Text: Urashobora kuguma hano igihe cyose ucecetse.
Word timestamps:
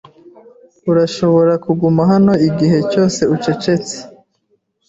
Urashobora 0.91 1.53
kuguma 1.65 2.01
hano 2.11 2.33
igihe 2.47 2.79
cyose 2.91 3.21
ucecetse. 3.35 3.97